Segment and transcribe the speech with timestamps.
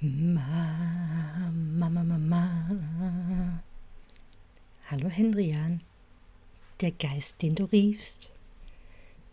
[0.00, 3.64] Ma, Mama, Mama.
[4.88, 5.80] Hallo Hendrian,
[6.80, 8.30] der Geist, den du riefst.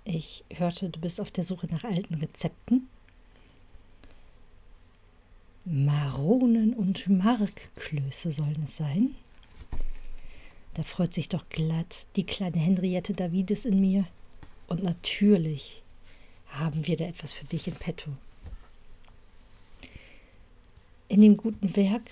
[0.06, 2.90] Ich hörte, du bist auf der Suche nach alten Rezepten.
[5.66, 9.14] Maronen und Markklöße sollen es sein.
[10.74, 14.08] Da freut sich doch glatt die kleine Henriette Davides in mir.
[14.66, 15.84] Und natürlich
[16.48, 18.18] haben wir da etwas für dich in petto.
[21.08, 22.10] In dem guten Werk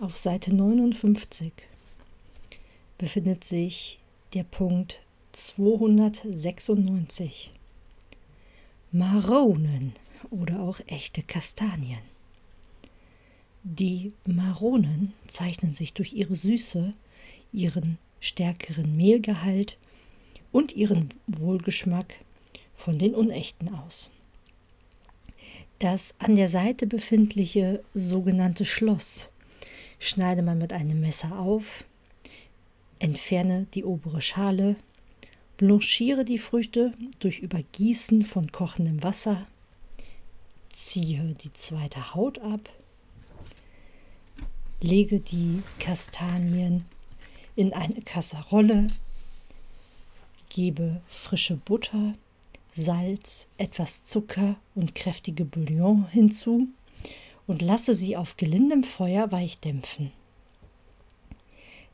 [0.00, 1.52] auf Seite 59
[2.96, 3.98] befindet sich
[4.32, 7.50] der Punkt 296.
[8.92, 9.92] Maronen
[10.30, 12.00] oder auch echte Kastanien.
[13.62, 16.94] Die Maronen zeichnen sich durch ihre Süße,
[17.52, 19.76] ihren stärkeren Mehlgehalt
[20.50, 22.14] und ihren Wohlgeschmack
[22.74, 24.10] von den unechten aus.
[25.84, 29.30] Das an der Seite befindliche sogenannte Schloss.
[29.98, 31.84] Schneide man mit einem Messer auf,
[33.00, 34.76] entferne die obere Schale,
[35.58, 39.46] blanchiere die Früchte durch Übergießen von kochendem Wasser,
[40.70, 42.70] ziehe die zweite Haut ab,
[44.80, 46.86] lege die Kastanien
[47.56, 48.86] in eine Kasserolle,
[50.48, 52.14] gebe frische Butter
[52.76, 56.66] Salz, etwas Zucker und kräftige Bouillon hinzu
[57.46, 60.10] und lasse sie auf gelindem Feuer weichdämpfen.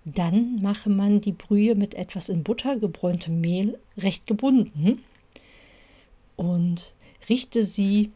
[0.07, 5.05] Dann mache man die Brühe mit etwas in Butter gebräuntem Mehl recht gebunden
[6.37, 6.95] und
[7.29, 8.11] richte sie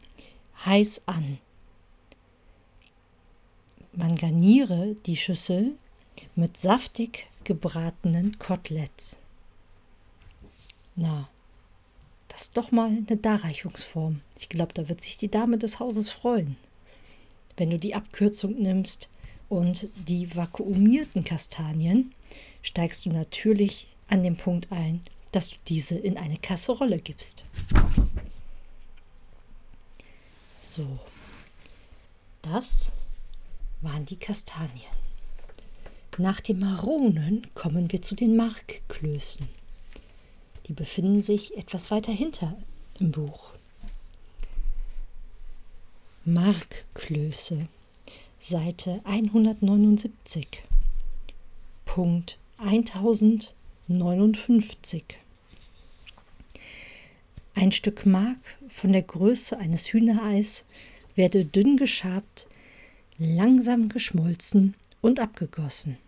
[0.65, 1.39] heiß an.
[3.93, 5.77] Man garniere die Schüssel
[6.35, 9.19] mit saftig gebratenen Koteletts.
[10.97, 11.29] Na,
[12.35, 14.21] das ist doch mal eine Darreichungsform.
[14.37, 16.57] Ich glaube, da wird sich die Dame des Hauses freuen.
[17.57, 19.09] Wenn du die Abkürzung nimmst
[19.49, 22.13] und die vakuumierten Kastanien,
[22.61, 25.01] steigst du natürlich an den Punkt ein,
[25.31, 27.45] dass du diese in eine Kasserolle gibst.
[30.61, 30.99] So,
[32.43, 32.93] das
[33.81, 34.91] waren die Kastanien.
[36.19, 39.47] Nach den Maronen kommen wir zu den Markklößen.
[40.67, 42.57] Die befinden sich etwas weiter hinter
[43.01, 43.51] im Buch.
[46.25, 47.67] Markklöße,
[48.41, 50.47] Seite 179,
[51.85, 55.05] Punkt 1059.
[57.55, 58.39] Ein Stück Mark
[58.69, 60.65] von der Größe eines Hühnereis
[61.15, 62.49] werde dünn geschabt,
[63.19, 65.99] langsam geschmolzen und abgegossen.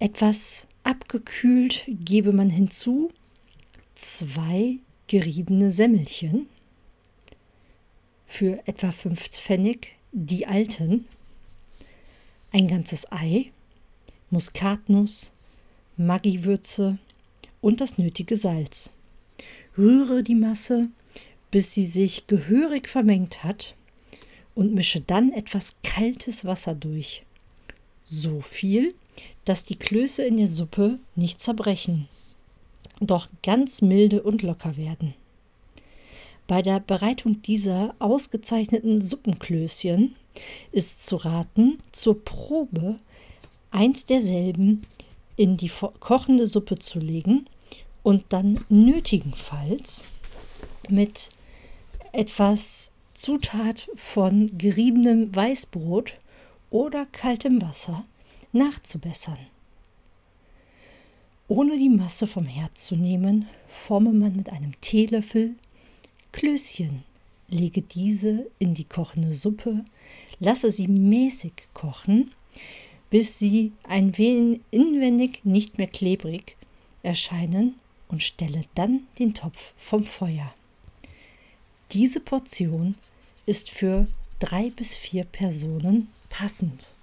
[0.00, 3.12] Etwas Abgekühlt gebe man hinzu
[3.94, 6.48] zwei geriebene Semmelchen
[8.24, 11.04] für etwa 5 Pfennig, die alten,
[12.54, 13.52] ein ganzes Ei,
[14.30, 15.32] Muskatnuss,
[15.98, 16.96] Maggiwürze
[17.60, 18.90] und das nötige Salz.
[19.76, 20.88] Rühre die Masse,
[21.50, 23.74] bis sie sich gehörig vermengt hat
[24.54, 27.26] und mische dann etwas kaltes Wasser durch.
[28.04, 28.94] So viel,
[29.44, 32.08] dass die Klöße in der Suppe nicht zerbrechen,
[33.00, 35.14] doch ganz milde und locker werden.
[36.46, 40.14] Bei der Bereitung dieser ausgezeichneten Suppenklößchen
[40.72, 42.96] ist zu raten, zur Probe
[43.70, 44.86] eins derselben
[45.36, 47.44] in die kochende Suppe zu legen
[48.02, 50.04] und dann nötigenfalls
[50.88, 51.30] mit
[52.12, 56.14] etwas Zutat von geriebenem Weißbrot
[56.70, 58.04] oder kaltem Wasser
[58.52, 59.38] nachzubessern.
[61.48, 65.54] Ohne die Masse vom Herd zu nehmen, forme man mit einem Teelöffel
[66.32, 67.04] Klößchen,
[67.48, 69.84] lege diese in die kochende Suppe,
[70.40, 72.32] lasse sie mäßig kochen,
[73.10, 76.56] bis sie ein wenig inwendig nicht mehr klebrig
[77.02, 77.76] erscheinen
[78.08, 80.52] und stelle dann den Topf vom Feuer.
[81.92, 82.96] Diese Portion
[83.46, 84.06] ist für
[84.38, 86.94] drei bis vier Personen passend.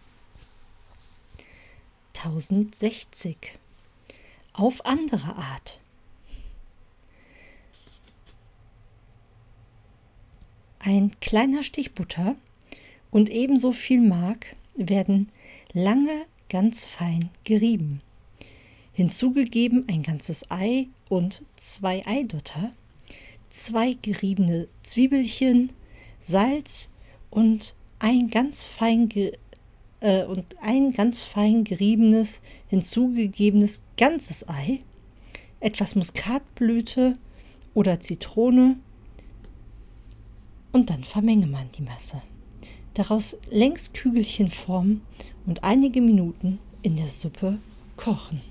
[2.15, 3.37] 1060.
[4.53, 5.79] Auf andere Art.
[10.79, 12.35] Ein kleiner Stich Butter
[13.11, 15.29] und ebenso viel Mark werden
[15.73, 18.01] lange ganz fein gerieben.
[18.93, 22.71] Hinzugegeben ein ganzes Ei und zwei Eidotter,
[23.49, 25.73] zwei geriebene Zwiebelchen,
[26.21, 26.89] Salz
[27.29, 29.09] und ein ganz fein
[30.05, 34.81] äh, und ein ganz fein geriebenes, hinzugegebenes ganzes Ei,
[35.59, 37.13] etwas Muskatblüte
[37.73, 38.77] oder Zitrone
[40.71, 42.21] und dann vermenge man die Masse.
[42.93, 45.01] Daraus längs Kügelchen formen
[45.45, 47.57] und einige Minuten in der Suppe
[47.97, 48.41] kochen.